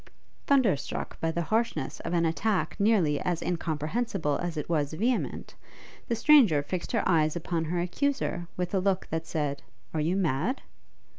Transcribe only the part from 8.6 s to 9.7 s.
a look that said,